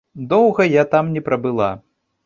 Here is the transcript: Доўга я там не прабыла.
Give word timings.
Доўга 0.31 0.67
я 0.81 0.87
там 0.95 1.13
не 1.19 1.25
прабыла. 1.31 1.73